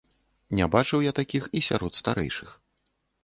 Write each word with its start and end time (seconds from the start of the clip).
Не 0.59 0.65
бачыў 0.75 1.03
я 1.03 1.11
такіх 1.19 1.43
і 1.59 1.63
сярод 1.67 1.93
старэйшых. 2.01 2.49